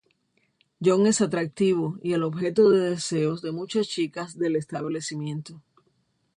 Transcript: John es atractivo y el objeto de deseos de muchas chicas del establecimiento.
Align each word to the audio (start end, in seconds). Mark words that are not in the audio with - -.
John 0.83 1.05
es 1.05 1.21
atractivo 1.21 1.99
y 2.01 2.13
el 2.13 2.23
objeto 2.23 2.71
de 2.71 2.89
deseos 2.89 3.43
de 3.43 3.51
muchas 3.51 3.87
chicas 3.87 4.35
del 4.35 4.55
establecimiento. 4.55 5.61